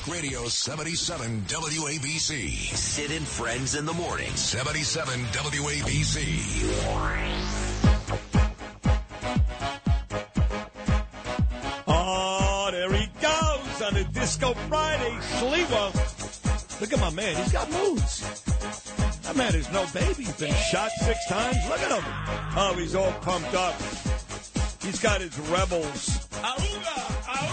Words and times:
Talk 0.00 0.14
Radio 0.14 0.46
77 0.46 1.42
WABC. 1.42 2.50
Sid 2.74 3.10
and 3.10 3.26
Friends 3.26 3.74
in 3.74 3.86
the 3.86 3.92
morning. 3.92 4.30
77 4.34 5.20
WABC. 5.24 6.24
Oh, 11.86 12.68
there 12.72 12.92
he 12.92 13.06
goes 13.20 13.82
on 13.82 13.94
the 13.94 14.04
Disco 14.12 14.54
Friday. 14.68 15.16
Sliwa. 15.38 16.80
Look 16.80 16.92
at 16.92 17.00
my 17.00 17.10
man. 17.10 17.36
He's 17.36 17.52
got 17.52 17.70
moves. 17.70 18.42
That 19.22 19.36
man 19.36 19.54
is 19.54 19.70
no 19.72 19.86
baby. 19.92 20.24
He's 20.24 20.36
been 20.36 20.54
shot 20.54 20.90
six 21.02 21.26
times. 21.26 21.56
Look 21.68 21.80
at 21.80 21.90
him. 21.90 22.04
Oh, 22.56 22.74
he's 22.78 22.94
all 22.94 23.12
pumped 23.20 23.54
up. 23.54 23.74
He's 24.82 25.00
got 25.00 25.20
his 25.20 25.38
rebels. 25.50 26.28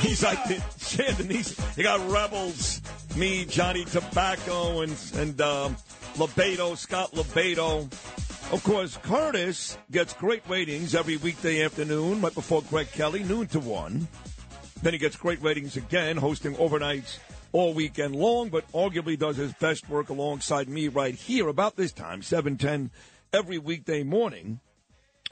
He's 0.02 0.24
like 0.24 0.44
the 0.46 0.56
Sandinese. 0.78 1.76
He 1.76 1.84
got 1.84 2.08
rebels. 2.10 2.82
Me, 3.16 3.46
Johnny 3.46 3.84
Tobacco, 3.86 4.82
and 4.82 4.96
and 5.16 5.42
um, 5.42 5.76
LoBaido, 6.16 6.78
Scott 6.78 7.12
LoBaido. 7.14 7.92
Of 8.52 8.64
course, 8.64 8.98
Curtis 9.04 9.78
gets 9.92 10.14
great 10.14 10.48
ratings 10.48 10.96
every 10.96 11.18
weekday 11.18 11.66
afternoon, 11.66 12.22
right 12.22 12.34
before 12.34 12.62
Greg 12.70 12.92
Kelly, 12.92 13.24
noon 13.24 13.48
to 13.48 13.60
one. 13.60 14.08
Then 14.82 14.94
he 14.94 15.00
gets 15.00 15.16
great 15.18 15.42
ratings 15.42 15.76
again, 15.76 16.16
hosting 16.16 16.56
overnights 16.56 17.18
all 17.52 17.74
weekend 17.74 18.16
long, 18.16 18.50
but 18.50 18.72
arguably 18.72 19.18
does 19.18 19.38
his 19.38 19.52
best 19.54 19.90
work 19.90 20.10
alongside 20.10 20.70
me 20.70 20.88
right 20.88 21.16
here 21.16 21.48
about 21.48 21.76
this 21.76 21.92
time, 21.92 22.22
710 22.22 22.92
every 23.34 23.58
weekday 23.58 24.04
morning. 24.04 24.60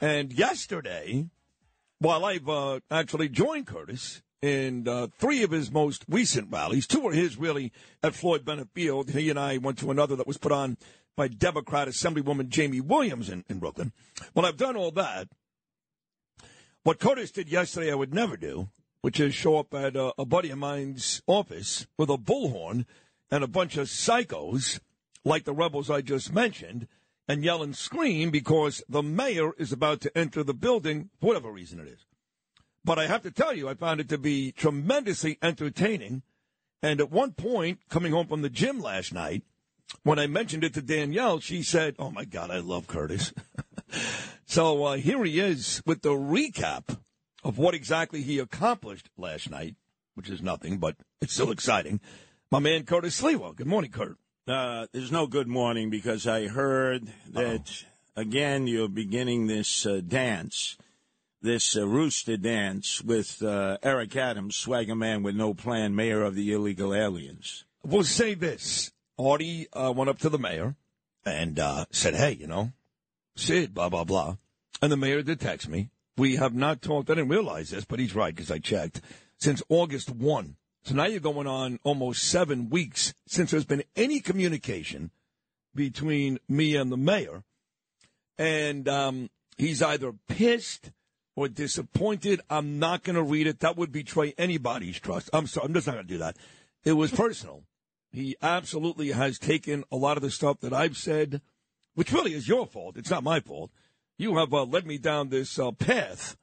And 0.00 0.32
yesterday, 0.32 1.28
while 1.98 2.24
I've 2.24 2.48
uh, 2.48 2.80
actually 2.90 3.28
joined 3.28 3.66
Curtis 3.66 4.22
in 4.42 4.86
uh, 4.86 5.08
three 5.18 5.42
of 5.42 5.50
his 5.50 5.70
most 5.70 6.04
recent 6.08 6.52
rallies, 6.52 6.86
two 6.86 7.00
were 7.00 7.12
his 7.12 7.38
really 7.38 7.72
at 8.02 8.14
Floyd 8.14 8.44
Bennett 8.44 8.68
Field. 8.74 9.10
He 9.10 9.30
and 9.30 9.38
I 9.38 9.58
went 9.58 9.78
to 9.78 9.90
another 9.90 10.16
that 10.16 10.26
was 10.26 10.38
put 10.38 10.52
on 10.52 10.76
by 11.16 11.28
Democrat 11.28 11.88
Assemblywoman 11.88 12.54
Jaime 12.54 12.80
Williams 12.80 13.30
in, 13.30 13.44
in 13.48 13.58
Brooklyn. 13.58 13.92
Well, 14.34 14.44
I've 14.44 14.58
done 14.58 14.76
all 14.76 14.90
that. 14.92 15.28
What 16.82 17.00
Curtis 17.00 17.30
did 17.32 17.48
yesterday, 17.48 17.90
I 17.90 17.96
would 17.96 18.14
never 18.14 18.36
do, 18.36 18.68
which 19.00 19.18
is 19.18 19.34
show 19.34 19.58
up 19.58 19.72
at 19.74 19.96
a, 19.96 20.12
a 20.18 20.24
buddy 20.24 20.50
of 20.50 20.58
mine's 20.58 21.22
office 21.26 21.86
with 21.98 22.10
a 22.10 22.18
bullhorn 22.18 22.84
and 23.30 23.42
a 23.42 23.48
bunch 23.48 23.76
of 23.76 23.88
psychos 23.88 24.78
like 25.24 25.44
the 25.44 25.54
rebels 25.54 25.90
I 25.90 26.02
just 26.02 26.32
mentioned 26.32 26.86
and 27.28 27.44
yell 27.44 27.62
and 27.62 27.76
scream 27.76 28.30
because 28.30 28.82
the 28.88 29.02
mayor 29.02 29.52
is 29.58 29.72
about 29.72 30.00
to 30.02 30.16
enter 30.16 30.42
the 30.42 30.54
building, 30.54 31.10
for 31.20 31.28
whatever 31.28 31.50
reason 31.50 31.80
it 31.80 31.88
is. 31.88 32.06
But 32.84 32.98
I 32.98 33.08
have 33.08 33.22
to 33.24 33.32
tell 33.32 33.52
you, 33.52 33.68
I 33.68 33.74
found 33.74 34.00
it 34.00 34.08
to 34.10 34.18
be 34.18 34.52
tremendously 34.52 35.38
entertaining. 35.42 36.22
And 36.82 37.00
at 37.00 37.10
one 37.10 37.32
point, 37.32 37.80
coming 37.88 38.12
home 38.12 38.28
from 38.28 38.42
the 38.42 38.50
gym 38.50 38.78
last 38.78 39.12
night, 39.12 39.42
when 40.02 40.18
I 40.18 40.26
mentioned 40.28 40.62
it 40.62 40.74
to 40.74 40.82
Danielle, 40.82 41.40
she 41.40 41.62
said, 41.62 41.96
Oh 41.98 42.10
my 42.10 42.24
God, 42.24 42.50
I 42.50 42.58
love 42.58 42.86
Curtis. 42.86 43.32
so 44.46 44.84
uh, 44.84 44.96
here 44.96 45.24
he 45.24 45.40
is 45.40 45.82
with 45.84 46.02
the 46.02 46.10
recap 46.10 46.98
of 47.42 47.58
what 47.58 47.74
exactly 47.74 48.22
he 48.22 48.38
accomplished 48.38 49.10
last 49.16 49.50
night, 49.50 49.74
which 50.14 50.30
is 50.30 50.42
nothing, 50.42 50.78
but 50.78 50.96
it's 51.20 51.32
still 51.32 51.50
exciting. 51.50 52.00
My 52.50 52.60
man 52.60 52.84
Curtis 52.84 53.20
Sliwa. 53.20 53.56
Good 53.56 53.66
morning, 53.66 53.90
Kurt. 53.90 54.16
Uh, 54.46 54.86
there's 54.92 55.10
no 55.10 55.26
good 55.26 55.48
morning 55.48 55.90
because 55.90 56.24
I 56.24 56.46
heard 56.46 57.08
that 57.32 57.82
Uh-oh. 58.16 58.20
again 58.20 58.68
you're 58.68 58.88
beginning 58.88 59.48
this 59.48 59.84
uh, 59.84 60.00
dance, 60.06 60.76
this 61.42 61.76
uh, 61.76 61.84
rooster 61.84 62.36
dance 62.36 63.02
with 63.02 63.42
uh, 63.42 63.78
Eric 63.82 64.14
Adams, 64.14 64.54
swagger 64.54 64.94
man 64.94 65.24
with 65.24 65.34
no 65.34 65.52
plan, 65.52 65.96
mayor 65.96 66.22
of 66.22 66.36
the 66.36 66.52
illegal 66.52 66.94
aliens. 66.94 67.64
We'll 67.82 68.04
say 68.04 68.34
this: 68.34 68.92
Artie 69.18 69.66
uh, 69.72 69.92
went 69.92 70.10
up 70.10 70.20
to 70.20 70.28
the 70.28 70.38
mayor 70.38 70.76
and 71.24 71.58
uh, 71.58 71.86
said, 71.90 72.14
"Hey, 72.14 72.34
you 72.34 72.46
know, 72.46 72.70
Sid, 73.34 73.74
blah 73.74 73.88
blah 73.88 74.04
blah," 74.04 74.36
and 74.80 74.92
the 74.92 74.96
mayor 74.96 75.22
did 75.22 75.40
text 75.40 75.68
me. 75.68 75.90
We 76.16 76.36
have 76.36 76.54
not 76.54 76.82
talked. 76.82 77.10
I 77.10 77.14
didn't 77.14 77.30
realize 77.30 77.70
this, 77.70 77.84
but 77.84 77.98
he's 77.98 78.14
right 78.14 78.32
because 78.32 78.52
I 78.52 78.60
checked 78.60 79.00
since 79.38 79.60
August 79.68 80.08
one. 80.08 80.54
So 80.86 80.94
now 80.94 81.06
you're 81.06 81.18
going 81.18 81.48
on 81.48 81.80
almost 81.82 82.22
seven 82.22 82.70
weeks 82.70 83.12
since 83.26 83.50
there's 83.50 83.64
been 83.64 83.82
any 83.96 84.20
communication 84.20 85.10
between 85.74 86.38
me 86.48 86.76
and 86.76 86.92
the 86.92 86.96
mayor. 86.96 87.42
And 88.38 88.88
um, 88.88 89.30
he's 89.58 89.82
either 89.82 90.12
pissed 90.28 90.92
or 91.34 91.48
disappointed. 91.48 92.40
I'm 92.48 92.78
not 92.78 93.02
going 93.02 93.16
to 93.16 93.22
read 93.24 93.48
it. 93.48 93.58
That 93.60 93.76
would 93.76 93.90
betray 93.90 94.32
anybody's 94.38 95.00
trust. 95.00 95.28
I'm 95.32 95.48
sorry. 95.48 95.66
I'm 95.66 95.74
just 95.74 95.88
not 95.88 95.94
going 95.94 96.06
to 96.06 96.12
do 96.14 96.18
that. 96.18 96.36
It 96.84 96.92
was 96.92 97.10
personal. 97.10 97.64
He 98.12 98.36
absolutely 98.40 99.10
has 99.10 99.40
taken 99.40 99.82
a 99.90 99.96
lot 99.96 100.16
of 100.16 100.22
the 100.22 100.30
stuff 100.30 100.60
that 100.60 100.72
I've 100.72 100.96
said, 100.96 101.40
which 101.96 102.12
really 102.12 102.32
is 102.32 102.46
your 102.46 102.64
fault. 102.64 102.96
It's 102.96 103.10
not 103.10 103.24
my 103.24 103.40
fault. 103.40 103.72
You 104.18 104.36
have 104.36 104.54
uh, 104.54 104.62
led 104.62 104.86
me 104.86 104.98
down 104.98 105.30
this 105.30 105.58
uh, 105.58 105.72
path 105.72 106.36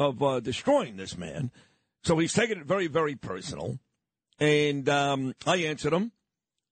of 0.00 0.20
uh, 0.20 0.40
destroying 0.40 0.96
this 0.96 1.16
man. 1.16 1.52
So 2.02 2.18
he's 2.18 2.32
taken 2.32 2.58
it 2.58 2.66
very, 2.66 2.88
very 2.88 3.14
personal. 3.14 3.78
And 4.38 4.88
um, 4.88 5.34
I 5.46 5.56
answered 5.58 5.92
him, 5.92 6.12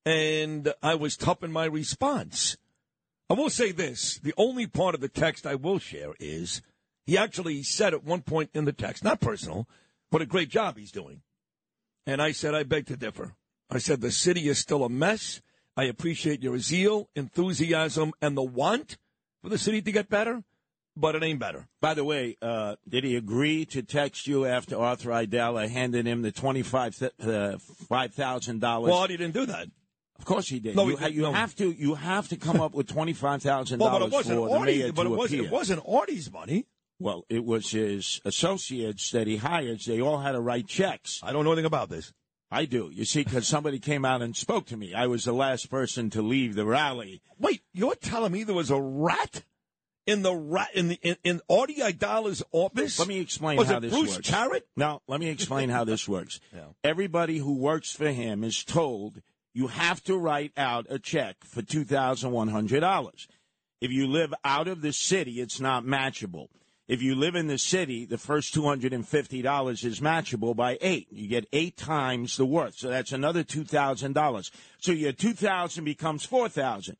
and 0.05 0.73
I 0.81 0.95
was 0.95 1.15
tough 1.15 1.43
in 1.43 1.51
my 1.51 1.65
response. 1.65 2.57
I 3.29 3.35
will 3.35 3.49
say 3.49 3.71
this 3.71 4.19
the 4.19 4.33
only 4.37 4.67
part 4.67 4.95
of 4.95 5.01
the 5.01 5.07
text 5.07 5.47
I 5.47 5.55
will 5.55 5.79
share 5.79 6.13
is 6.19 6.61
he 7.05 7.17
actually 7.17 7.63
said 7.63 7.93
at 7.93 8.03
one 8.03 8.21
point 8.21 8.49
in 8.53 8.65
the 8.65 8.73
text, 8.73 9.03
not 9.03 9.21
personal, 9.21 9.67
what 10.09 10.21
a 10.21 10.25
great 10.25 10.49
job 10.49 10.77
he's 10.77 10.91
doing. 10.91 11.21
And 12.05 12.21
I 12.21 12.31
said, 12.31 12.53
I 12.53 12.63
beg 12.63 12.87
to 12.87 12.97
differ. 12.97 13.35
I 13.69 13.77
said, 13.77 14.01
the 14.01 14.11
city 14.11 14.47
is 14.49 14.59
still 14.59 14.83
a 14.83 14.89
mess. 14.89 15.41
I 15.75 15.85
appreciate 15.85 16.43
your 16.43 16.59
zeal, 16.59 17.09
enthusiasm, 17.15 18.13
and 18.21 18.37
the 18.37 18.43
want 18.43 18.97
for 19.41 19.49
the 19.49 19.57
city 19.57 19.81
to 19.81 19.91
get 19.91 20.09
better 20.09 20.43
but 20.95 21.15
it 21.15 21.23
ain't 21.23 21.39
better. 21.39 21.67
By 21.81 21.93
the 21.93 22.03
way, 22.03 22.37
uh, 22.41 22.75
did 22.87 23.03
he 23.03 23.15
agree 23.15 23.65
to 23.65 23.81
text 23.81 24.27
you 24.27 24.45
after 24.45 24.77
Arthur 24.77 25.09
Aidala 25.09 25.69
handed 25.69 26.05
him 26.05 26.21
the 26.21 26.31
twenty 26.31 26.61
five 26.61 27.01
uh, 27.21 27.57
five 27.87 28.13
thousand 28.13 28.61
dollars? 28.61 28.91
Well, 28.91 29.07
he 29.07 29.17
didn't 29.17 29.33
do 29.33 29.45
that. 29.47 29.67
Of 30.19 30.25
course 30.25 30.47
he 30.47 30.59
did. 30.59 30.75
No, 30.75 30.87
you, 30.87 30.95
he 30.95 31.05
did, 31.05 31.15
you 31.15 31.21
no. 31.23 31.31
have 31.33 31.55
to 31.55 31.71
you 31.71 31.95
have 31.95 32.29
to 32.29 32.37
come 32.37 32.61
up 32.61 32.73
with 32.73 32.87
twenty-five 32.87 33.41
thousand 33.41 33.79
well, 33.79 33.99
dollars 33.99 34.27
for 34.27 34.33
the 34.35 34.59
mayor 34.59 34.91
but 34.93 35.03
to 35.03 35.13
it 35.13 35.17
wasn't, 35.17 35.41
appear. 35.41 35.49
it 35.49 35.53
wasn't 35.53 35.83
Artie's 35.87 36.31
money. 36.31 36.65
Well, 36.99 37.25
it 37.27 37.43
was 37.43 37.71
his 37.71 38.21
associates 38.23 39.11
that 39.11 39.27
he 39.27 39.37
hired. 39.37 39.81
They 39.85 39.99
all 39.99 40.19
had 40.19 40.33
to 40.33 40.39
write 40.39 40.67
checks. 40.67 41.19
I 41.23 41.33
don't 41.33 41.43
know 41.43 41.51
anything 41.51 41.65
about 41.65 41.89
this. 41.89 42.13
I 42.49 42.65
do. 42.65 42.91
You 42.93 43.03
see, 43.03 43.23
because 43.23 43.47
somebody 43.47 43.79
came 43.79 44.05
out 44.05 44.21
and 44.21 44.35
spoke 44.35 44.67
to 44.67 44.77
me. 44.77 44.93
I 44.93 45.07
was 45.07 45.25
the 45.25 45.33
last 45.33 45.71
person 45.71 46.11
to 46.11 46.21
leave 46.21 46.53
the 46.53 46.65
rally. 46.65 47.21
Wait, 47.39 47.63
you're 47.73 47.95
telling 47.95 48.31
me 48.31 48.43
there 48.43 48.55
was 48.55 48.69
a 48.69 48.79
rat 48.79 49.43
in 50.05 50.21
the 50.21 50.67
in 50.73 50.89
the 50.89 50.99
in, 51.01 51.17
in 51.23 51.41
Artie 51.49 51.75
Aidala's 51.81 52.43
office? 52.51 52.99
Let 52.99 53.07
me 53.07 53.19
explain 53.19 53.57
was 53.57 53.67
how 53.67 53.77
it 53.77 53.81
this 53.81 53.93
Bruce 53.93 54.15
works. 54.15 54.29
Charrett? 54.29 54.61
No, 54.75 55.01
let 55.07 55.19
me 55.19 55.29
explain 55.29 55.69
how 55.69 55.83
this 55.83 56.07
works. 56.07 56.39
Yeah. 56.53 56.65
Everybody 56.83 57.39
who 57.39 57.53
works 57.53 57.91
for 57.91 58.09
him 58.11 58.43
is 58.43 58.63
told 58.63 59.21
you 59.53 59.67
have 59.67 60.03
to 60.03 60.17
write 60.17 60.51
out 60.55 60.85
a 60.89 60.99
check 60.99 61.37
for 61.43 61.61
two 61.61 61.83
thousand 61.83 62.31
one 62.31 62.49
hundred 62.49 62.81
dollars. 62.81 63.27
If 63.81 63.91
you 63.91 64.07
live 64.07 64.33
out 64.43 64.67
of 64.67 64.81
the 64.81 64.93
city, 64.93 65.41
it's 65.41 65.59
not 65.59 65.83
matchable. 65.83 66.47
If 66.87 67.01
you 67.01 67.15
live 67.15 67.35
in 67.35 67.47
the 67.47 67.57
city, 67.57 68.05
the 68.05 68.17
first 68.17 68.53
two 68.53 68.63
hundred 68.63 68.93
and 68.93 69.07
fifty 69.07 69.41
dollars 69.41 69.83
is 69.83 69.99
matchable 69.99 70.55
by 70.55 70.77
eight. 70.81 71.07
You 71.11 71.27
get 71.27 71.47
eight 71.53 71.77
times 71.77 72.37
the 72.37 72.45
worth, 72.45 72.75
so 72.75 72.89
that's 72.89 73.11
another 73.13 73.43
two 73.43 73.63
thousand 73.63 74.13
dollars. 74.13 74.51
So 74.79 74.91
your 74.91 75.13
two 75.13 75.33
thousand 75.33 75.85
becomes 75.85 76.25
four 76.25 76.49
thousand 76.49 76.97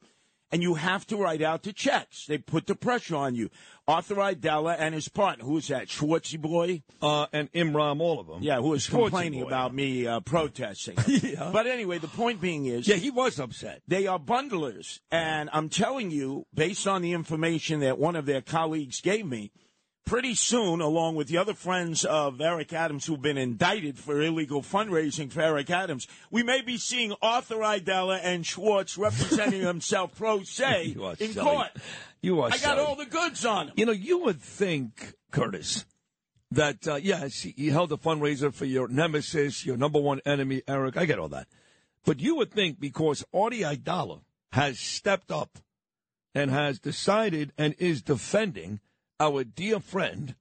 and 0.54 0.62
you 0.62 0.76
have 0.76 1.06
to 1.08 1.18
write 1.18 1.42
out 1.42 1.64
the 1.64 1.74
checks. 1.74 2.28
They 2.28 2.38
put 2.38 2.68
the 2.68 2.76
pressure 2.76 3.16
on 3.16 3.34
you. 3.34 3.50
Arthur 3.88 4.16
Aidala 4.16 4.76
and 4.80 4.94
his 4.94 5.10
partner, 5.10 5.44
who's 5.44 5.68
that, 5.70 5.88
Schwartzy 5.88 6.40
boy? 6.40 6.84
Uh, 7.02 7.26
and 7.34 7.52
Imram, 7.54 8.00
all 8.00 8.20
of 8.20 8.28
them. 8.28 8.44
Yeah, 8.44 8.58
who 8.62 8.70
was 8.70 8.88
Schwartzy 8.88 8.92
complaining 9.02 9.42
boy. 9.42 9.48
about 9.48 9.74
me 9.74 10.06
uh, 10.08 10.20
protesting. 10.22 10.96
Yeah. 11.08 11.50
But 11.52 11.66
anyway, 11.68 11.98
the 11.98 12.08
point 12.08 12.40
being 12.40 12.68
is, 12.68 12.88
Yeah, 12.88 12.96
he 12.96 13.10
was 13.10 13.40
upset. 13.40 13.82
they 13.88 14.06
are 14.08 14.20
bundlers. 14.20 15.00
And 15.12 15.50
I'm 15.52 15.68
telling 15.70 16.12
you, 16.12 16.46
based 16.54 16.88
on 16.88 17.02
the 17.02 17.14
information 17.14 17.80
that 17.80 17.98
one 17.98 18.16
of 18.16 18.26
their 18.28 18.42
colleagues 18.42 19.02
gave 19.02 19.26
me, 19.26 19.52
pretty 20.06 20.36
soon, 20.36 20.82
along 20.82 21.16
with 21.16 21.28
the 21.28 21.38
other 21.38 21.54
friends 21.54 22.06
of 22.06 22.42
Eric 22.42 22.74
Adams 22.74 23.06
who've 23.06 23.22
been 23.22 23.38
indicted 23.38 23.98
for 23.98 24.22
illegal 24.22 24.62
fundraising 24.62 25.32
for 25.32 25.42
Eric 25.42 25.70
Adams, 25.70 26.08
we 26.30 26.44
may 26.44 26.62
be 26.62 26.78
seeing 26.78 27.14
Arthur 27.22 27.58
Aidala 27.58 28.20
and 28.22 28.46
Schwartz 28.46 28.98
representing 28.98 29.62
himself 29.66 30.16
pro 30.16 30.44
se 30.44 30.96
in 31.20 31.34
silly. 31.34 31.34
court. 31.34 31.70
You 32.22 32.42
are 32.42 32.52
I 32.52 32.58
got 32.58 32.80
all 32.80 32.96
the 32.96 33.06
goods 33.06 33.46
on 33.46 33.68
him. 33.70 33.74
You 33.78 33.86
know, 33.86 33.92
you 33.92 34.20
would 34.20 34.42
think, 34.42 35.14
Curtis, 35.32 35.86
that, 36.52 36.88
uh, 36.88 36.96
yes, 36.96 37.42
he 37.42 37.54
he 37.58 37.70
held 37.70 37.92
a 37.92 37.98
fundraiser 37.98 38.54
for 38.54 38.66
your 38.66 38.88
nemesis, 38.88 39.66
your 39.66 39.78
number 39.78 40.00
one 40.00 40.22
enemy, 40.26 40.62
Eric. 40.68 40.98
I 40.98 41.06
get 41.06 41.20
all 41.20 41.30
that. 41.30 41.48
But 42.06 42.20
you 42.20 42.36
would 42.36 42.52
think 42.52 42.80
because 42.80 43.24
Artie 43.34 43.62
Aidala 43.62 44.22
has 44.52 44.80
stepped 44.80 45.32
up 45.32 45.58
and 46.36 46.52
has 46.52 46.80
decided 46.80 47.52
and 47.58 47.76
is 47.80 48.02
defending 48.02 48.80
our 49.20 49.44
dear 49.44 49.80
friend, 49.80 50.36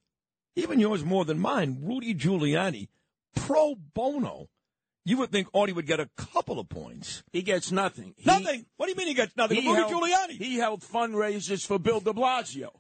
even 0.57 0.81
yours 0.81 1.05
more 1.05 1.25
than 1.25 1.39
mine, 1.39 1.79
Rudy 1.83 2.15
Giuliani, 2.15 2.89
pro 3.35 3.75
bono 3.75 4.49
you 5.05 5.17
would 5.17 5.33
think 5.33 5.49
Artie 5.53 5.73
would 5.73 5.87
get 5.89 5.99
a 5.99 6.09
couple 6.17 6.61
of 6.61 6.69
points. 6.69 7.25
He 7.33 7.43
gets 7.43 7.73
nothing. 7.73 8.15
He- 8.17 8.25
nothing. 8.25 8.67
What 8.77 8.87
do 8.87 8.93
you 8.93 8.97
mean 8.97 9.09
he 9.09 9.15
gets 9.15 9.37
nothing? 9.37 9.61
He 9.61 9.69
Rudy 9.69 9.81
held, 9.83 9.93
Giuliani. 9.93 10.31
he 10.39 10.57
held 10.59 10.83
fundraisers 10.83 11.67
for 11.67 11.81
Bill 11.81 11.99
de 11.99 12.13
Blasio, 12.13 12.71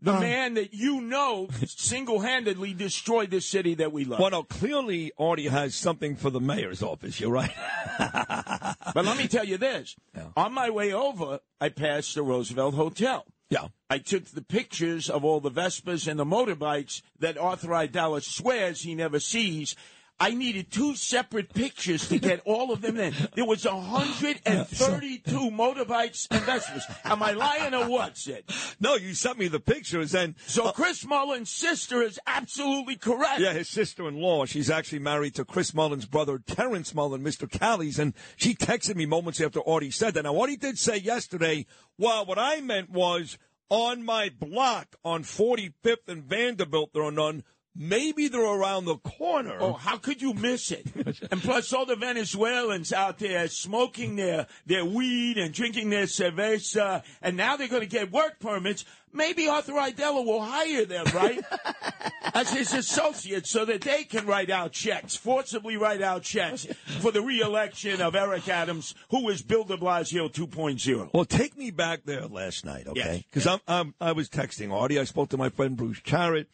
the 0.00 0.14
Uh. 0.14 0.20
man 0.20 0.54
that 0.54 0.72
you 0.72 1.00
know 1.00 1.48
single 1.66 2.20
handedly 2.20 2.74
destroyed 2.74 3.30
this 3.32 3.44
city 3.46 3.74
that 3.74 3.90
we 3.90 4.04
love. 4.04 4.20
well, 4.20 4.30
no, 4.30 4.44
clearly 4.44 5.10
Artie 5.18 5.48
has 5.48 5.74
something 5.74 6.14
for 6.14 6.30
the 6.30 6.40
mayor's 6.40 6.80
office. 6.80 7.18
You're 7.18 7.32
right. 7.32 7.50
But 7.98 9.04
let 9.04 9.16
me 9.18 9.26
tell 9.26 9.44
you 9.44 9.56
this 9.58 9.96
on 10.36 10.52
my 10.52 10.70
way 10.70 10.92
over, 10.92 11.40
I 11.60 11.70
passed 11.70 12.14
the 12.14 12.22
Roosevelt 12.22 12.74
Hotel. 12.74 13.24
Yeah. 13.50 13.68
I 13.90 13.98
took 13.98 14.24
the 14.26 14.42
pictures 14.42 15.08
of 15.08 15.24
all 15.24 15.40
the 15.40 15.50
Vespas 15.50 16.08
and 16.08 16.18
the 16.18 16.24
motorbikes 16.24 17.02
that 17.18 17.38
Arthur 17.38 17.68
Aidala 17.68 18.22
swears 18.22 18.82
he 18.82 18.94
never 18.94 19.20
sees. 19.20 19.76
I 20.20 20.32
needed 20.34 20.70
two 20.70 20.94
separate 20.94 21.52
pictures 21.52 22.08
to 22.08 22.18
get 22.18 22.40
all 22.44 22.72
of 22.72 22.80
them 22.80 22.98
in. 22.98 23.12
There 23.34 23.44
was 23.44 23.64
132 23.64 25.30
motorbikes 25.50 26.28
and 26.30 26.40
Vespas. 26.42 26.82
Am 27.04 27.22
I 27.22 27.32
lying 27.32 27.74
or 27.74 27.88
what, 27.88 28.16
Sid? 28.16 28.44
No, 28.78 28.94
you 28.94 29.14
sent 29.14 29.38
me 29.38 29.48
the 29.48 29.60
pictures, 29.60 30.14
and 30.14 30.36
So 30.46 30.66
uh, 30.66 30.72
Chris 30.72 31.04
Mullin's 31.04 31.50
sister 31.50 32.00
is 32.00 32.18
absolutely 32.26 32.96
correct. 32.96 33.40
Yeah, 33.40 33.52
his 33.52 33.68
sister-in-law. 33.68 34.46
She's 34.46 34.70
actually 34.70 35.00
married 35.00 35.34
to 35.34 35.44
Chris 35.44 35.74
Mullin's 35.74 36.06
brother, 36.06 36.38
Terrence 36.38 36.94
Mullin, 36.94 37.22
Mr. 37.22 37.48
Callies, 37.48 37.98
and 37.98 38.14
she 38.36 38.54
texted 38.54 38.94
me 38.94 39.06
moments 39.06 39.40
after 39.40 39.60
Artie 39.68 39.90
said 39.90 40.14
that. 40.14 40.22
Now, 40.22 40.38
Artie 40.38 40.56
did 40.56 40.78
say 40.78 40.96
yesterday, 40.96 41.66
well, 41.98 42.24
what 42.24 42.38
I 42.38 42.60
meant 42.60 42.90
was 42.90 43.36
on 43.68 44.04
my 44.04 44.30
block 44.30 44.94
on 45.04 45.24
45th 45.24 46.06
and 46.08 46.22
Vanderbilt, 46.22 46.92
there 46.92 47.02
are 47.02 47.10
none. 47.10 47.42
Maybe 47.76 48.28
they're 48.28 48.40
around 48.40 48.84
the 48.84 48.98
corner. 48.98 49.56
Oh, 49.58 49.72
how 49.72 49.96
could 49.96 50.22
you 50.22 50.32
miss 50.32 50.70
it? 50.70 50.86
and 51.32 51.42
plus, 51.42 51.72
all 51.72 51.84
the 51.86 51.96
Venezuelans 51.96 52.92
out 52.92 53.18
there 53.18 53.48
smoking 53.48 54.14
their, 54.14 54.46
their 54.64 54.84
weed 54.84 55.38
and 55.38 55.52
drinking 55.52 55.90
their 55.90 56.04
cerveza, 56.04 57.02
and 57.20 57.36
now 57.36 57.56
they're 57.56 57.66
going 57.68 57.82
to 57.82 57.88
get 57.88 58.12
work 58.12 58.38
permits. 58.38 58.84
Maybe 59.12 59.48
Arthur 59.48 59.72
Aidala 59.72 60.24
will 60.24 60.40
hire 60.42 60.84
them, 60.84 61.06
right? 61.14 61.40
As 62.34 62.52
his 62.52 62.72
associates 62.72 63.50
so 63.50 63.64
that 63.64 63.80
they 63.80 64.04
can 64.04 64.26
write 64.26 64.50
out 64.50 64.72
checks, 64.72 65.14
forcibly 65.16 65.76
write 65.76 66.02
out 66.02 66.22
checks 66.22 66.66
for 67.00 67.10
the 67.12 67.22
reelection 67.22 68.00
of 68.00 68.14
Eric 68.16 68.48
Adams, 68.48 68.94
who 69.10 69.28
is 69.28 69.42
Bill 69.42 69.64
de 69.64 69.76
Blasio 69.76 70.28
2.0. 70.32 71.10
Well, 71.12 71.24
take 71.24 71.56
me 71.56 71.70
back 71.70 72.04
there 72.04 72.26
last 72.26 72.64
night, 72.64 72.86
Yes. 72.94 73.06
okay? 73.06 73.24
Because 73.30 73.46
I'm, 73.46 73.60
I'm 73.68 73.94
I 74.00 74.12
was 74.12 74.28
texting 74.28 74.72
Artie. 74.72 74.98
I 74.98 75.04
spoke 75.04 75.28
to 75.30 75.36
my 75.36 75.48
friend 75.48 75.76
Bruce 75.76 76.00
Charrett, 76.00 76.46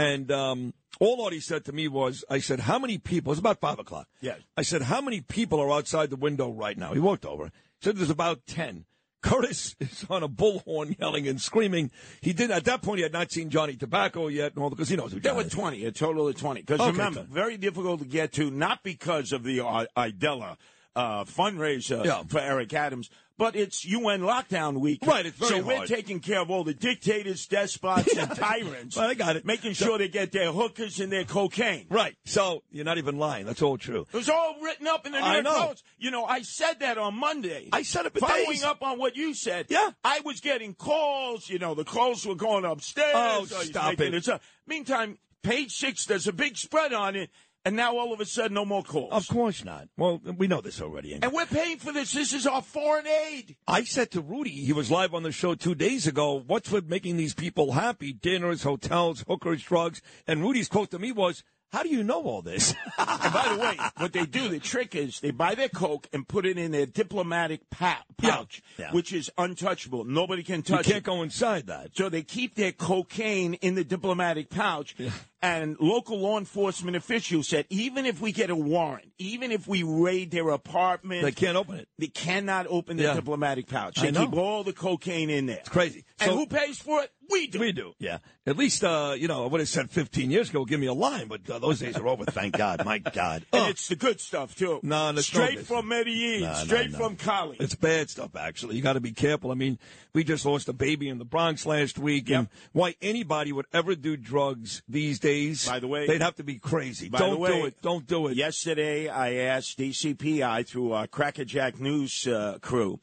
and 0.00 0.30
um, 0.32 0.74
all 0.98 1.22
Artie 1.24 1.40
said 1.40 1.64
to 1.66 1.72
me 1.72 1.86
was, 1.88 2.24
"I 2.30 2.38
said, 2.40 2.60
how 2.60 2.78
many 2.78 2.98
people?" 2.98 3.30
It 3.30 3.34
was 3.36 3.38
about 3.38 3.60
five 3.60 3.78
o'clock. 3.78 4.08
Yes. 4.20 4.40
I 4.56 4.62
said, 4.62 4.82
"How 4.82 5.00
many 5.00 5.20
people 5.20 5.60
are 5.60 5.70
outside 5.70 6.10
the 6.10 6.16
window 6.16 6.50
right 6.50 6.76
now?" 6.78 6.92
He 6.94 7.00
walked 7.00 7.24
over. 7.26 7.44
He 7.46 7.50
said, 7.84 7.96
"There's 7.96 8.10
about 8.10 8.46
ten. 8.46 8.84
Curtis 9.22 9.76
is 9.78 10.06
on 10.08 10.22
a 10.22 10.28
bullhorn 10.28 10.98
yelling 10.98 11.28
and 11.28 11.38
screaming. 11.38 11.90
He 12.22 12.32
did 12.32 12.50
at 12.50 12.64
that 12.64 12.80
point. 12.80 12.98
He 12.98 13.02
had 13.02 13.12
not 13.12 13.30
seen 13.30 13.50
Johnny 13.50 13.76
Tobacco 13.76 14.28
yet, 14.28 14.54
and 14.54 14.62
all 14.64 14.70
because 14.70 14.88
he 14.88 14.96
knows 14.96 15.12
who 15.12 15.20
There 15.20 15.34
were 15.34 15.44
20, 15.44 15.84
a 15.84 15.92
total 15.92 16.26
of 16.28 16.36
20. 16.38 16.62
Because 16.62 16.80
Okay, 16.80 16.90
remember, 16.92 17.20
fine. 17.20 17.28
very 17.28 17.58
difficult 17.58 18.00
to 18.00 18.06
get 18.06 18.32
to, 18.34 18.50
not 18.50 18.82
because 18.82 19.32
of 19.32 19.42
the 19.42 19.60
uh, 19.60 19.84
Aidala 19.94 20.56
uh, 20.96 21.24
fundraiser 21.24 22.02
Yeah. 22.02 22.22
for 22.28 22.38
Eric 22.40 22.72
Adams, 22.72 23.10
but 23.40 23.56
it's 23.56 23.86
UN 23.86 24.20
lockdown 24.20 24.80
week. 24.80 24.98
Right, 25.02 25.24
it's 25.24 25.38
very 25.38 25.50
So 25.62 25.62
we're 25.66 25.76
hard. 25.76 25.88
taking 25.88 26.20
care 26.20 26.40
of 26.40 26.50
all 26.50 26.62
the 26.62 26.74
dictators, 26.74 27.46
despots, 27.46 28.14
and 28.14 28.30
tyrants. 28.36 28.96
Well, 28.96 29.08
I 29.08 29.14
got 29.14 29.36
it. 29.36 29.46
Making 29.46 29.72
sure 29.72 29.96
they 29.96 30.08
get 30.08 30.30
their 30.30 30.52
hookers 30.52 31.00
and 31.00 31.10
their 31.10 31.24
cocaine. 31.24 31.86
Right. 31.88 32.14
So 32.26 32.62
you're 32.70 32.84
not 32.84 32.98
even 32.98 33.18
lying. 33.18 33.46
That's 33.46 33.62
all 33.62 33.78
true. 33.78 34.02
It 34.12 34.16
was 34.16 34.28
all 34.28 34.56
written 34.60 34.86
up 34.86 35.06
in 35.06 35.12
the 35.12 35.20
New 35.20 35.24
I 35.24 35.32
York 35.36 35.44
know. 35.44 35.66
Post. 35.68 35.84
You 35.96 36.10
know, 36.10 36.26
I 36.26 36.42
said 36.42 36.80
that 36.80 36.98
on 36.98 37.14
Monday. 37.14 37.70
I 37.72 37.80
said 37.80 38.04
it 38.04 38.12
for 38.12 38.20
Following 38.20 38.50
days. 38.50 38.62
up 38.62 38.82
on 38.82 38.98
what 38.98 39.16
you 39.16 39.32
said. 39.32 39.66
Yeah. 39.70 39.88
I 40.04 40.20
was 40.22 40.40
getting 40.40 40.74
calls. 40.74 41.48
You 41.48 41.58
know, 41.58 41.74
the 41.74 41.84
calls 41.84 42.26
were 42.26 42.34
going 42.34 42.66
upstairs. 42.66 43.12
Oh, 43.14 43.46
oh 43.50 43.58
he's 43.60 43.68
stop 43.68 43.98
it. 43.98 44.28
up. 44.28 44.42
Meantime, 44.66 45.16
page 45.42 45.72
six, 45.72 46.04
there's 46.04 46.28
a 46.28 46.32
big 46.34 46.58
spread 46.58 46.92
on 46.92 47.16
it, 47.16 47.30
and 47.64 47.76
now 47.76 47.96
all 47.98 48.12
of 48.12 48.20
a 48.20 48.24
sudden, 48.24 48.54
no 48.54 48.64
more 48.64 48.82
calls. 48.82 49.12
Of 49.12 49.28
course 49.28 49.64
not. 49.64 49.88
Well, 49.96 50.20
we 50.36 50.46
know 50.46 50.60
this 50.60 50.80
already. 50.80 51.14
And 51.14 51.32
we're 51.32 51.46
paying 51.46 51.78
for 51.78 51.92
this. 51.92 52.12
This 52.12 52.32
is 52.32 52.46
our 52.46 52.62
foreign 52.62 53.06
aid. 53.06 53.56
I 53.66 53.84
said 53.84 54.10
to 54.12 54.20
Rudy, 54.20 54.50
he 54.50 54.72
was 54.72 54.90
live 54.90 55.14
on 55.14 55.22
the 55.22 55.32
show 55.32 55.54
two 55.54 55.74
days 55.74 56.06
ago, 56.06 56.42
what's 56.46 56.70
with 56.70 56.88
making 56.88 57.16
these 57.16 57.34
people 57.34 57.72
happy? 57.72 58.12
Dinners, 58.12 58.62
hotels, 58.62 59.24
hookers, 59.28 59.62
drugs. 59.62 60.00
And 60.26 60.42
Rudy's 60.42 60.68
quote 60.68 60.90
to 60.92 60.98
me 60.98 61.12
was, 61.12 61.44
how 61.72 61.82
do 61.82 61.88
you 61.88 62.02
know 62.02 62.22
all 62.22 62.42
this? 62.42 62.74
And 62.98 63.32
by 63.32 63.48
the 63.54 63.60
way, 63.60 63.76
what 63.98 64.12
they 64.12 64.24
do, 64.26 64.48
the 64.48 64.58
trick 64.58 64.94
is 64.94 65.20
they 65.20 65.30
buy 65.30 65.54
their 65.54 65.68
Coke 65.68 66.06
and 66.12 66.26
put 66.26 66.44
it 66.46 66.58
in 66.58 66.70
their 66.72 66.86
diplomatic 66.86 67.68
pa- 67.70 68.02
Yeah. 68.22 68.30
pouch, 68.36 68.62
Yeah. 68.78 68.92
which 68.92 69.12
is 69.12 69.30
untouchable. 69.38 70.04
Nobody 70.04 70.42
can 70.42 70.62
touch 70.62 70.80
it. 70.80 70.86
you 70.86 70.92
can't 70.94 71.04
it. 71.04 71.06
go 71.06 71.22
inside 71.22 71.66
that. 71.68 71.90
So 71.96 72.08
they 72.08 72.22
keep 72.22 72.54
their 72.54 72.72
cocaine 72.72 73.54
in 73.54 73.74
the 73.74 73.84
diplomatic 73.84 74.50
pouch. 74.50 74.94
And 75.42 75.76
local 75.80 76.18
law 76.20 76.38
enforcement 76.38 76.96
officials 76.96 77.48
said, 77.48 77.64
even 77.70 78.04
if 78.04 78.20
we 78.20 78.30
get 78.32 78.50
a 78.50 78.56
warrant, 78.56 79.10
even 79.18 79.50
if 79.52 79.66
we 79.66 79.82
raid 79.82 80.30
their 80.30 80.50
apartment, 80.50 81.22
They 81.22 81.32
can't 81.32 81.56
open 81.56 81.76
it. 81.76 81.88
they 81.98 82.08
cannot 82.08 82.66
open 82.68 82.96
the 82.98 83.04
Yeah. 83.04 83.14
diplomatic 83.14 83.66
pouch. 83.66 83.96
They 83.96 84.12
keep 84.12 84.34
all 84.34 84.64
the 84.64 84.74
cocaine 84.74 85.30
in 85.30 85.46
there. 85.46 85.58
It's 85.60 85.68
crazy. 85.68 86.04
And 86.20 86.30
So- 86.30 86.36
who 86.36 86.46
pays 86.46 86.78
for 86.78 87.02
it? 87.02 87.10
We 87.30 87.46
do. 87.46 87.58
We 87.60 87.72
do, 87.72 87.94
yeah. 87.98 88.18
At 88.46 88.56
least, 88.56 88.82
uh, 88.82 89.14
you 89.16 89.28
know, 89.28 89.44
I 89.44 89.46
would 89.48 89.60
have 89.60 89.68
said 89.68 89.90
15 89.90 90.30
years 90.30 90.50
ago, 90.50 90.64
give 90.64 90.80
me 90.80 90.86
a 90.86 90.92
line, 90.94 91.28
but 91.28 91.48
uh, 91.48 91.58
those 91.58 91.78
days 91.78 91.96
are 91.96 92.08
over, 92.08 92.24
thank 92.24 92.56
God. 92.56 92.84
My 92.84 92.98
God. 92.98 93.44
And 93.52 93.68
it's 93.70 93.88
the 93.88 93.96
good 93.96 94.20
stuff 94.20 94.56
too. 94.56 94.80
No, 94.82 95.10
no 95.12 95.20
straight 95.20 95.56
good. 95.58 95.66
from 95.66 95.88
Medellin, 95.88 96.40
No, 96.42 96.48
no, 96.48 96.54
straight 96.54 96.90
no. 96.92 96.98
from 96.98 97.16
Cali. 97.16 97.56
it's 97.60 97.74
bad 97.74 98.10
stuff, 98.10 98.34
actually. 98.34 98.76
You 98.76 98.82
got 98.82 98.94
to 98.94 99.00
be 99.00 99.12
careful. 99.12 99.50
I 99.50 99.54
mean, 99.54 99.78
we 100.14 100.24
just 100.24 100.44
lost 100.44 100.68
a 100.68 100.72
baby 100.72 101.08
in 101.08 101.18
the 101.18 101.24
Bronx 101.24 101.64
last 101.66 101.98
week, 101.98 102.30
and 102.30 102.48
why 102.72 102.94
anybody 103.00 103.52
would 103.52 103.66
ever 103.72 103.94
do 103.94 104.16
drugs 104.16 104.82
these 104.88 105.18
days, 105.20 105.68
By 105.68 105.78
the 105.78 105.86
way- 105.88 106.06
they'd 106.06 106.22
have 106.22 106.36
to 106.36 106.44
be 106.44 106.58
crazy. 106.58 107.08
Don't 107.08 107.38
way, 107.38 107.60
do 107.60 107.66
it. 107.66 107.82
Don't 107.82 108.06
do 108.06 108.26
it. 108.28 108.36
Yesterday, 108.36 109.08
I 109.08 109.34
asked 109.34 109.78
DCPI 109.78 110.66
through 110.66 110.92
our 110.92 111.06
Crackerjack 111.06 111.78
News 111.78 112.26
uh, 112.26 112.58
crew, 112.60 112.98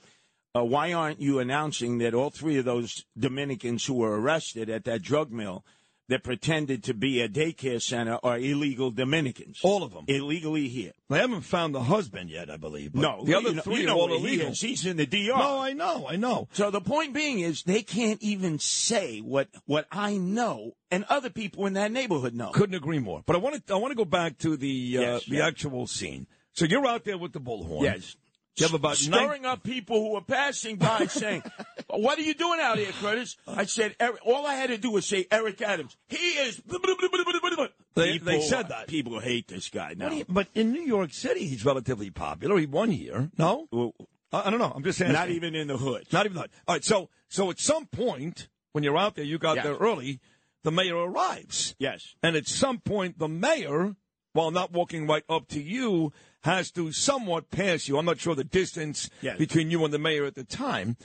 uh, 0.57 0.63
why 0.63 0.93
aren't 0.93 1.21
you 1.21 1.39
announcing 1.39 1.97
that 1.99 2.13
all 2.13 2.29
three 2.29 2.57
of 2.57 2.65
those 2.65 3.05
Dominicans 3.17 3.85
who 3.85 3.93
were 3.95 4.19
arrested 4.19 4.69
at 4.69 4.85
that 4.85 5.01
drug 5.01 5.31
mill 5.31 5.63
that 6.09 6.23
pretended 6.23 6.85
to 6.85 6.93
be 6.93 7.19
a 7.19 7.27
daycare 7.27 7.81
center 7.81 8.17
are 8.23 8.37
illegal 8.37 8.91
Dominicans? 8.91 9.59
All 9.61 9.83
of 9.83 9.91
them. 9.93 10.05
Illegally 10.07 10.69
here. 10.69 10.93
They 11.09 11.19
haven't 11.19 11.41
found 11.41 11.75
the 11.75 11.83
husband 11.83 12.29
yet, 12.29 12.49
I 12.49 12.55
believe. 12.57 12.95
no, 12.95 13.25
the 13.25 13.35
other 13.35 13.49
you 13.49 13.55
know, 13.55 13.61
three 13.61 13.81
you 13.81 13.89
are 13.89 13.95
all 13.95 14.13
illegal. 14.13 14.51
He's 14.53 14.85
in 14.85 14.95
the 14.97 15.05
DR. 15.05 15.37
No, 15.37 15.59
I 15.59 15.73
know, 15.73 16.07
I 16.07 16.15
know. 16.15 16.47
So 16.53 16.71
the 16.71 16.79
point 16.81 17.13
being 17.13 17.39
is 17.41 17.63
they 17.63 17.81
can't 17.81 18.21
even 18.23 18.57
say 18.59 19.19
what 19.19 19.49
what 19.65 19.85
I 19.91 20.15
know 20.17 20.75
and 20.89 21.03
other 21.09 21.29
people 21.29 21.65
in 21.65 21.73
that 21.73 21.91
neighborhood 21.91 22.33
know. 22.33 22.51
Couldn't 22.51 22.75
agree 22.75 22.99
more. 22.99 23.21
But 23.25 23.35
I 23.35 23.39
want 23.39 23.67
to, 23.67 23.73
I 23.73 23.77
want 23.77 23.91
to 23.91 23.95
go 23.97 24.05
back 24.05 24.37
to 24.39 24.55
the 24.55 24.97
uh, 24.97 25.01
Yes, 25.01 25.25
the 25.25 25.35
yeah. 25.37 25.47
actual 25.47 25.87
scene. 25.87 26.25
So 26.53 26.63
you're 26.65 26.87
out 26.87 27.03
there 27.03 27.17
with 27.17 27.33
the 27.33 27.41
bullhorn. 27.41 27.83
Yes. 27.83 28.15
You 28.57 28.65
have 28.65 28.73
about 28.73 28.97
nine- 29.07 29.19
stirring 29.21 29.45
up 29.45 29.63
people 29.63 30.01
who 30.01 30.13
were 30.13 30.21
passing 30.21 30.77
by 30.77 31.05
saying, 31.09 31.43
"What 31.89 32.17
are 32.17 32.23
you 32.23 32.33
doing 32.33 32.59
out 32.59 32.77
here, 32.77 32.91
Curtis?" 33.01 33.37
I 33.47 33.65
said, 33.65 33.95
Eric, 33.99 34.19
"All 34.25 34.45
I 34.45 34.55
had 34.55 34.67
to 34.69 34.77
do 34.77 34.91
was 34.91 35.05
say 35.05 35.27
Eric 35.31 35.61
Adams. 35.61 35.95
He 36.07 36.17
is." 36.17 36.61
They- 37.95 38.19
they 38.19 38.41
said 38.41 38.69
that. 38.69 38.87
People 38.87 39.19
hate 39.19 39.47
this 39.47 39.69
guy 39.69 39.93
now. 39.97 40.11
You- 40.11 40.25
but 40.29 40.47
in 40.53 40.71
New 40.71 40.81
York 40.81 41.13
City, 41.13 41.47
he's 41.47 41.65
relatively 41.65 42.09
popular. 42.11 42.57
He 42.57 42.65
won 42.67 42.91
here. 42.91 43.31
No, 43.37 43.67
Well, 43.71 43.93
I, 44.31 44.47
I 44.47 44.49
don't 44.49 44.59
know. 44.59 44.71
I'm 44.75 44.83
just 44.83 44.99
saying. 44.99 45.13
not 45.13 45.29
even 45.29 45.55
in 45.55 45.67
the 45.67 45.77
hood. 45.77 46.05
Not 46.11 46.25
even 46.25 46.35
the 46.35 46.41
hood. 46.41 46.51
All 46.67 46.75
right. 46.75 46.83
So, 46.83 47.09
so 47.27 47.49
at 47.49 47.59
some 47.59 47.87
point 47.87 48.49
when 48.73 48.83
you're 48.83 48.97
out 48.97 49.15
there, 49.15 49.25
you 49.25 49.37
got 49.39 49.55
Yes. 49.55 49.65
there 49.65 49.75
early. 49.75 50.19
The 50.63 50.71
mayor 50.71 50.97
arrives, 50.97 51.75
Yes. 51.79 52.15
and 52.21 52.35
at 52.35 52.45
some 52.47 52.79
point, 52.79 53.19
the 53.19 53.29
mayor, 53.29 53.95
while 54.37 54.51
not 54.51 54.71
walking 54.71 55.07
right 55.07 55.23
up 55.27 55.47
to 55.47 55.59
you, 55.59 56.13
has 56.43 56.69
to 56.71 56.91
somewhat 56.91 57.49
pass 57.49 57.87
you. 57.87 57.97
I'm 57.97 58.05
not 58.05 58.19
sure 58.19 58.35
the 58.35 58.43
distance 58.43 59.09
Yes. 59.21 59.37
between 59.39 59.71
you 59.71 59.83
and 59.83 59.91
the 59.91 59.97
mayor 59.97 60.25
at 60.25 60.35
the 60.35 60.43
time. 60.43 60.95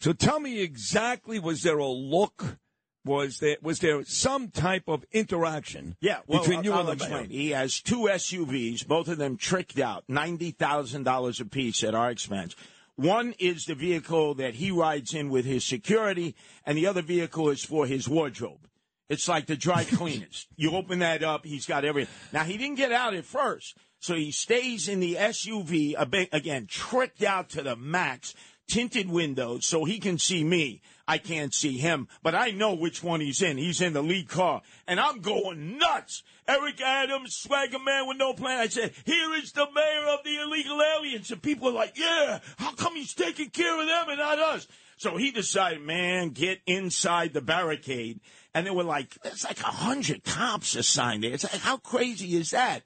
So, 0.00 0.14
tell 0.14 0.40
me 0.40 0.60
exactly: 0.62 1.38
was 1.38 1.62
there 1.62 1.76
a 1.76 1.86
look? 1.86 2.56
Was 3.04 3.40
there 3.40 3.58
was 3.60 3.80
there 3.80 4.02
some 4.06 4.48
type 4.48 4.84
of 4.88 5.04
interaction? 5.12 5.96
Yeah, 6.00 6.20
well, 6.26 6.40
between 6.40 6.58
I'll, 6.60 6.64
you 6.64 6.72
I'll 6.72 6.88
and 6.88 6.98
the 6.98 7.08
mayor? 7.08 7.24
He 7.24 7.50
has 7.50 7.80
two 7.80 8.08
SUVs, 8.08 8.86
both 8.86 9.08
of 9.08 9.18
them 9.18 9.36
tricked 9.36 9.78
out, 9.78 10.04
ninety 10.08 10.50
thousand 10.50 11.02
dollars 11.02 11.40
apiece 11.40 11.84
at 11.84 11.94
our 11.94 12.10
expense. 12.10 12.56
One 12.96 13.34
is 13.38 13.64
the 13.64 13.74
vehicle 13.74 14.34
that 14.36 14.54
he 14.54 14.70
rides 14.70 15.12
in 15.14 15.28
with 15.28 15.44
his 15.44 15.64
security, 15.64 16.34
and 16.64 16.76
the 16.76 16.86
other 16.86 17.02
vehicle 17.02 17.50
is 17.50 17.62
for 17.62 17.86
his 17.86 18.08
wardrobe. 18.08 18.66
It's 19.08 19.28
like 19.28 19.46
the 19.46 19.56
dry 19.56 19.84
cleaners. 19.84 20.46
you 20.56 20.72
open 20.72 20.98
that 20.98 21.22
up, 21.22 21.44
he's 21.44 21.66
got 21.66 21.84
everything. 21.84 22.14
Now 22.32 22.44
he 22.44 22.58
didn't 22.58 22.76
get 22.76 22.92
out 22.92 23.14
at 23.14 23.24
first, 23.24 23.76
so 24.00 24.14
he 24.14 24.30
stays 24.30 24.88
in 24.88 25.00
the 25.00 25.14
SUV 25.14 25.94
again 26.32 26.66
tricked 26.66 27.22
out 27.22 27.48
to 27.50 27.62
the 27.62 27.76
max. 27.76 28.34
tinted 28.68 29.08
windows 29.08 29.64
so 29.64 29.84
he 29.86 29.98
can 29.98 30.18
see 30.18 30.44
me. 30.44 30.82
I 31.08 31.16
can't 31.16 31.54
see 31.54 31.78
him, 31.78 32.06
but 32.22 32.34
I 32.34 32.50
know 32.50 32.74
which 32.74 33.02
one 33.02 33.20
he's 33.20 33.40
in. 33.40 33.56
He's 33.56 33.80
in 33.80 33.94
the 33.94 34.02
lead 34.02 34.28
car, 34.28 34.60
and 34.86 35.00
I'm 35.00 35.20
going 35.20 35.78
nuts. 35.78 36.22
Eric 36.46 36.82
Adams, 36.82 37.34
swagger 37.34 37.78
man 37.78 38.06
with 38.06 38.18
no 38.18 38.34
plan. 38.34 38.60
I 38.60 38.68
said, 38.68 38.92
"Here 39.06 39.34
is 39.36 39.52
the 39.52 39.70
mayor 39.74 40.06
of 40.08 40.22
the 40.22 40.36
illegal 40.36 40.82
aliens," 40.82 41.30
and 41.30 41.42
people 41.42 41.68
are 41.68 41.72
like, 41.72 41.96
"Yeah, 41.96 42.40
how 42.58 42.72
come 42.72 42.94
he's 42.94 43.14
taking 43.14 43.48
care 43.48 43.80
of 43.80 43.86
them 43.86 44.10
and 44.10 44.18
not 44.18 44.38
us?" 44.38 44.66
So 44.98 45.16
he 45.16 45.30
decided, 45.30 45.80
man, 45.80 46.30
get 46.30 46.60
inside 46.66 47.32
the 47.32 47.40
barricade, 47.40 48.20
and 48.54 48.66
there 48.66 48.74
were 48.74 48.82
like, 48.84 49.16
there's 49.22 49.44
like 49.44 49.60
a 49.60 49.66
hundred 49.66 50.24
cops 50.24 50.74
assigned 50.76 51.22
there. 51.24 51.32
It's 51.32 51.44
like, 51.44 51.60
how 51.62 51.76
crazy 51.78 52.36
is 52.36 52.50
that? 52.50 52.82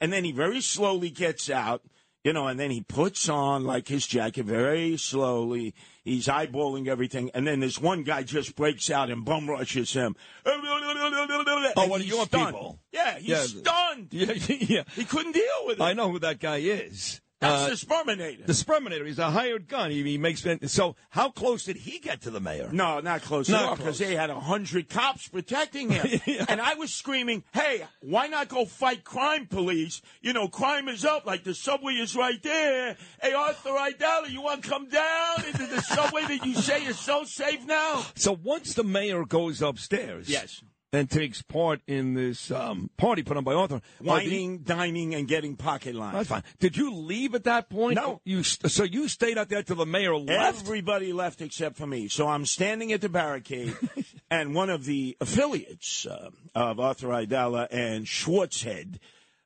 And 0.00 0.12
then 0.12 0.22
he 0.24 0.32
very 0.32 0.60
slowly 0.60 1.08
gets 1.10 1.48
out, 1.48 1.82
you 2.24 2.34
know, 2.34 2.46
and 2.46 2.60
then 2.60 2.70
he 2.70 2.82
puts 2.82 3.28
on 3.30 3.64
like 3.64 3.88
his 3.88 4.06
jacket 4.06 4.44
very 4.44 4.98
slowly. 4.98 5.74
He's 6.04 6.26
eyeballing 6.26 6.86
everything, 6.88 7.30
and 7.34 7.46
then 7.46 7.60
this 7.60 7.80
one 7.80 8.02
guy 8.04 8.22
just 8.22 8.54
breaks 8.54 8.90
out 8.90 9.10
and 9.10 9.24
bum 9.24 9.48
rushes 9.48 9.92
him. 9.94 10.14
Oh, 10.44 11.72
And 11.76 11.90
one 11.90 12.00
of 12.00 12.06
your 12.06 12.26
stunned. 12.26 12.46
people. 12.54 12.78
Yeah, 12.92 13.18
he's 13.18 13.28
Yeah. 13.28 13.42
stunned. 13.44 14.08
Yeah, 14.12 14.32
yeah. 14.32 14.82
He 14.94 15.04
couldn't 15.04 15.32
deal 15.32 15.44
with 15.66 15.78
it. 15.80 15.82
I 15.82 15.94
know 15.94 16.10
who 16.10 16.18
that 16.20 16.38
guy 16.40 16.58
is. 16.58 17.20
That's 17.38 17.64
Uh, 17.64 17.68
the 17.68 17.74
Sperminator. 17.76 18.46
the 18.46 18.52
Sperminator. 18.54 19.06
He's 19.06 19.18
a 19.18 19.30
hired 19.30 19.68
gun. 19.68 19.90
He, 19.90 20.02
he 20.02 20.16
makes 20.16 20.42
so. 20.72 20.96
How 21.10 21.28
close 21.30 21.64
did 21.64 21.76
he 21.76 21.98
get 21.98 22.22
to 22.22 22.30
the 22.30 22.40
mayor? 22.40 22.70
No, 22.72 23.00
not 23.00 23.20
close 23.22 23.48
Not 23.50 23.62
at 23.62 23.68
all, 23.68 23.76
because 23.76 23.98
they 23.98 24.14
had 24.16 24.30
a 24.30 24.40
hundred 24.40 24.88
cops 24.88 25.28
protecting 25.28 25.90
him. 25.90 26.20
Yeah. 26.26 26.46
And 26.48 26.60
I 26.60 26.74
was 26.74 26.92
screaming, 26.94 27.44
hey, 27.52 27.84
why 28.00 28.26
not 28.26 28.48
go 28.48 28.64
fight 28.64 29.04
crime 29.04 29.46
police? 29.46 30.00
You 30.22 30.32
know, 30.32 30.48
crime 30.48 30.88
is 30.88 31.04
up, 31.04 31.26
like 31.26 31.44
the 31.44 31.54
subway 31.54 31.92
is 31.94 32.16
right 32.16 32.42
there. 32.42 32.96
Hey, 33.22 33.32
Arthur 33.32 33.70
Aidala, 33.70 34.30
you 34.30 34.40
want 34.42 34.64
to 34.64 34.68
come 34.70 34.88
down 34.88 35.44
into 35.44 35.66
the 35.66 35.82
subway 35.82 36.22
that 36.22 36.44
you 36.46 36.54
say 36.54 36.84
is 36.84 36.98
so 36.98 37.24
safe 37.24 37.64
now? 37.66 38.04
So 38.16 38.32
once 38.32 38.72
the 38.74 38.82
mayor 38.84 39.24
goes 39.24 39.60
upstairs, 39.62 40.28
Yes. 40.28 40.62
And 40.96 41.10
takes 41.10 41.42
part 41.42 41.80
in 41.86 42.14
this 42.14 42.50
um, 42.50 42.88
party 42.96 43.22
put 43.22 43.36
on 43.36 43.44
by 43.44 43.52
Arthur, 43.52 43.82
Whining, 44.00 44.58
dining, 44.58 45.14
and 45.14 45.28
getting 45.28 45.54
pocket 45.54 45.94
lines. 45.94 46.14
That's 46.14 46.28
fine. 46.28 46.42
Did 46.58 46.76
you 46.76 46.94
leave 46.94 47.34
at 47.34 47.44
that 47.44 47.68
point? 47.68 47.96
No. 47.96 48.22
You 48.24 48.42
st- 48.42 48.72
so 48.72 48.82
you 48.82 49.06
stayed 49.08 49.36
out 49.36 49.50
there 49.50 49.62
till 49.62 49.76
the 49.76 49.84
mayor 49.84 50.16
left. 50.16 50.60
Everybody 50.60 51.12
left 51.12 51.42
except 51.42 51.76
for 51.76 51.86
me. 51.86 52.08
So 52.08 52.28
I'm 52.28 52.46
standing 52.46 52.92
at 52.92 53.02
the 53.02 53.10
barricade, 53.10 53.76
and 54.30 54.54
one 54.54 54.70
of 54.70 54.86
the 54.86 55.16
affiliates 55.20 56.06
uh, 56.06 56.30
of 56.54 56.80
Arthur 56.80 57.08
Aidala 57.08 57.68
and 57.70 58.06
Schwartzhead 58.06 58.98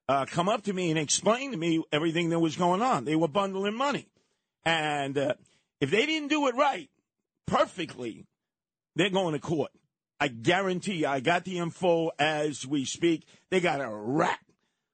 uh, 0.08 0.26
come 0.26 0.48
up 0.48 0.62
to 0.64 0.72
me 0.72 0.90
and 0.90 0.98
explain 0.98 1.50
to 1.50 1.56
me 1.56 1.82
everything 1.92 2.30
that 2.30 2.38
was 2.38 2.56
going 2.56 2.82
on. 2.82 3.04
They 3.04 3.16
were 3.16 3.28
bundling 3.28 3.74
money. 3.74 4.06
And 4.64 5.18
uh, 5.18 5.34
if 5.80 5.90
they 5.90 6.06
didn't 6.06 6.28
do 6.28 6.46
it 6.48 6.54
right, 6.54 6.88
perfectly, 7.46 8.26
they're 8.94 9.10
going 9.10 9.32
to 9.34 9.40
court. 9.40 9.70
I 10.20 10.28
guarantee 10.28 10.96
you, 10.96 11.06
I 11.06 11.20
got 11.20 11.44
the 11.44 11.58
info 11.58 12.10
as 12.18 12.66
we 12.66 12.84
speak. 12.84 13.26
They 13.50 13.60
got 13.60 13.80
a 13.80 13.88
rat 13.88 14.38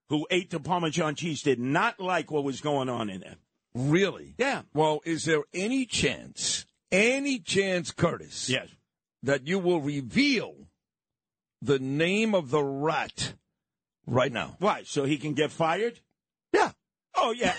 who 0.08 0.26
ate 0.30 0.50
the 0.50 0.60
Parmesan 0.60 1.16
cheese, 1.16 1.42
did 1.42 1.58
not 1.58 1.98
like 1.98 2.30
what 2.30 2.44
was 2.44 2.60
going 2.60 2.88
on 2.88 3.10
in 3.10 3.20
there. 3.20 3.34
Really? 3.74 4.34
Yeah. 4.38 4.62
Well, 4.72 5.00
is 5.04 5.24
there 5.24 5.42
any 5.52 5.84
chance, 5.84 6.64
any 6.92 7.40
chance, 7.40 7.90
Curtis, 7.90 8.48
Yes. 8.48 8.68
that 9.24 9.46
you 9.48 9.58
will 9.58 9.80
reveal 9.80 10.68
the 11.60 11.80
name 11.80 12.34
of 12.34 12.50
the 12.50 12.62
rat 12.62 13.34
right 14.06 14.32
now? 14.32 14.54
Why? 14.60 14.84
So 14.84 15.04
he 15.04 15.18
can 15.18 15.34
get 15.34 15.50
fired? 15.50 15.98
Yeah. 16.52 16.70
Oh 17.16 17.32
yeah, 17.32 17.54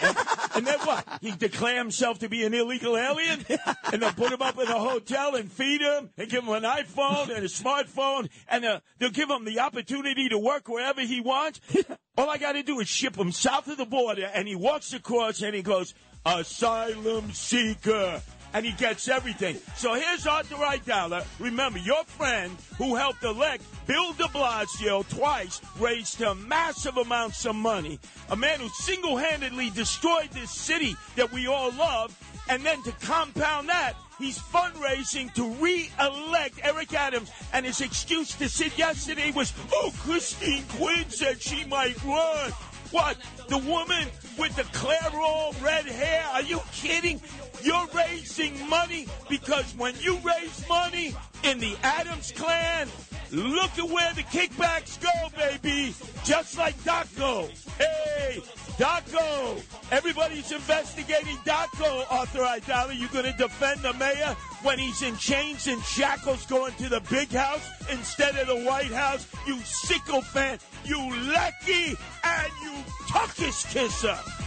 and, 0.57 0.67
then 0.67 0.79
what? 0.79 1.07
He 1.21 1.31
declare 1.31 1.77
himself 1.77 2.19
to 2.19 2.29
be 2.29 2.45
an 2.45 2.53
illegal 2.53 2.97
alien, 2.97 3.45
and 3.91 4.01
they'll 4.01 4.11
put 4.11 4.31
him 4.31 4.41
up 4.41 4.57
in 4.59 4.67
a 4.67 4.79
hotel 4.79 5.35
and 5.35 5.51
feed 5.51 5.81
him, 5.81 6.09
and 6.17 6.29
give 6.29 6.43
him 6.43 6.49
an 6.49 6.63
iPhone 6.63 7.29
and 7.29 7.45
a 7.45 7.49
smartphone, 7.49 8.29
and 8.47 8.65
uh, 8.65 8.79
they'll 8.99 9.09
give 9.09 9.29
him 9.29 9.45
the 9.45 9.59
opportunity 9.59 10.29
to 10.29 10.37
work 10.37 10.67
wherever 10.67 11.01
he 11.01 11.21
wants. 11.21 11.61
All 12.17 12.29
I 12.29 12.37
got 12.37 12.53
to 12.53 12.63
do 12.63 12.79
is 12.79 12.87
ship 12.87 13.15
him 13.15 13.31
south 13.31 13.67
of 13.67 13.77
the 13.77 13.85
border, 13.85 14.29
and 14.33 14.47
he 14.47 14.55
walks 14.55 14.93
across, 14.93 15.41
and 15.41 15.55
he 15.55 15.61
goes, 15.61 15.93
"Asylum 16.25 17.31
seeker." 17.31 18.21
And 18.57 18.65
he 18.65 18.71
gets 18.71 19.07
everything. 19.07 19.55
So 19.75 19.93
here's 19.93 20.25
Arthur 20.25 20.55
Aidala. 20.55 21.23
Remember, 21.37 21.77
your 21.77 22.03
friend 22.05 22.57
who 22.79 22.95
helped 22.95 23.23
elect 23.23 23.63
Bill 23.85 24.13
de 24.13 24.23
Blasio 24.23 25.07
twice 25.07 25.61
raised 25.79 26.19
him 26.19 26.47
massive 26.47 26.97
amounts 26.97 27.45
of 27.45 27.55
money. 27.55 27.99
A 28.31 28.35
man 28.35 28.59
who 28.59 28.67
single 28.69 29.15
handedly 29.15 29.69
destroyed 29.69 30.31
this 30.31 30.49
city 30.49 30.95
that 31.15 31.31
we 31.31 31.45
all 31.45 31.71
love. 31.73 32.17
And 32.49 32.65
then 32.65 32.81
to 32.81 32.91
compound 32.93 33.69
that, 33.69 33.93
he's 34.17 34.39
fundraising 34.39 35.31
to 35.35 35.47
re 35.63 35.91
elect 35.99 36.59
Eric 36.63 36.95
Adams. 36.95 37.29
And 37.53 37.63
his 37.63 37.81
excuse 37.81 38.33
to 38.37 38.49
Sid 38.49 38.71
yesterday 38.75 39.29
was, 39.35 39.53
oh, 39.71 39.93
Christine 39.99 40.63
Quinn 40.69 41.07
said 41.09 41.39
she 41.43 41.63
might 41.65 42.03
run. 42.03 42.51
What? 42.91 43.17
The 43.49 43.57
woman 43.57 44.07
with 44.37 44.55
the 44.55 44.63
Clairol 44.63 45.61
red 45.61 45.85
hair? 45.85 46.25
Are 46.31 46.41
you 46.41 46.61
kidding? 46.71 47.21
You're 47.63 47.87
raising 47.93 48.69
money 48.69 49.07
because 49.29 49.73
when 49.77 49.95
you 49.99 50.17
raise 50.17 50.67
money 50.67 51.15
in 51.43 51.59
the 51.59 51.75
Adams 51.83 52.31
clan, 52.35 52.87
look 53.31 53.77
at 53.77 53.89
where 53.89 54.13
the 54.13 54.23
kickbacks 54.23 55.01
go, 55.01 55.09
baby. 55.35 55.93
Just 56.23 56.57
like 56.57 56.75
Daco. 56.83 57.49
Hey, 57.77 58.41
Daco. 58.77 59.61
Everybody's 59.91 60.51
investigating 60.51 61.37
Daco, 61.37 62.05
Arthur 62.11 62.39
Aidala. 62.39 62.97
you're 62.97 63.09
going 63.09 63.31
to 63.31 63.37
defend 63.37 63.81
the 63.81 63.93
mayor 63.93 64.35
when 64.63 64.79
he's 64.79 65.01
in 65.01 65.15
chains 65.17 65.67
and 65.67 65.81
shackles 65.83 66.45
going 66.45 66.73
to 66.73 66.89
the 66.89 67.01
big 67.09 67.29
house 67.29 67.67
instead 67.91 68.35
of 68.37 68.47
the 68.47 68.65
White 68.65 68.91
House? 68.91 69.27
You 69.45 69.59
sycophant, 69.61 70.61
you 70.85 70.97
lucky, 71.31 71.95
and 72.23 72.51
you 72.63 72.73
tuckus 73.07 73.65
kisser. 73.71 74.46